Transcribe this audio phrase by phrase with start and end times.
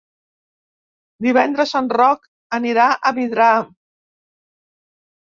[1.25, 2.25] Divendres en Roc
[2.59, 3.51] anirà a Vidrà.